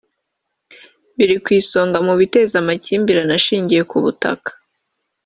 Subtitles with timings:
[1.15, 4.49] biri ku isonga mu biteza amakimbirane ashingiye ku butaka